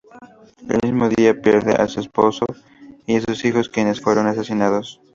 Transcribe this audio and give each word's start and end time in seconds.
El 0.67 0.79
mismo 0.81 1.09
día, 1.09 1.39
pierde 1.39 1.73
a 1.75 1.87
su 1.87 1.99
esposo 1.99 2.47
y 3.05 3.17
a 3.17 3.21
sus 3.21 3.45
hijos, 3.45 3.69
quienes 3.69 4.01
fueron 4.01 4.25
asesinados. 4.25 4.99